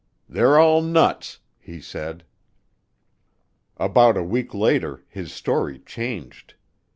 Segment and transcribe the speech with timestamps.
[0.27, 2.23] "They're all nuts," he said.
[3.77, 6.55] About a week later his story changed.